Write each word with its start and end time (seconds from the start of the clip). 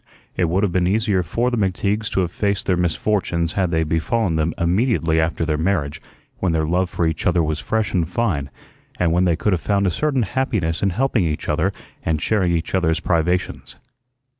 It 0.35 0.45
would 0.45 0.63
have 0.63 0.71
been 0.71 0.87
easier 0.87 1.21
for 1.21 1.51
the 1.51 1.57
McTeagues 1.57 2.09
to 2.13 2.21
have 2.21 2.31
faced 2.31 2.65
their 2.65 2.75
misfortunes 2.75 3.53
had 3.53 3.69
they 3.69 3.83
befallen 3.83 4.35
them 4.35 4.55
immediately 4.57 5.19
after 5.19 5.45
their 5.45 5.59
marriage, 5.59 6.01
when 6.39 6.53
their 6.53 6.65
love 6.65 6.89
for 6.89 7.05
each 7.05 7.27
other 7.27 7.43
was 7.43 7.59
fresh 7.59 7.93
and 7.93 8.09
fine, 8.09 8.49
and 8.99 9.11
when 9.13 9.25
they 9.25 9.35
could 9.35 9.53
have 9.53 9.61
found 9.61 9.85
a 9.85 9.91
certain 9.91 10.23
happiness 10.23 10.81
in 10.81 10.89
helping 10.89 11.25
each 11.25 11.47
other 11.47 11.71
and 12.03 12.19
sharing 12.19 12.51
each 12.51 12.73
other's 12.73 12.99
privations. 12.99 13.75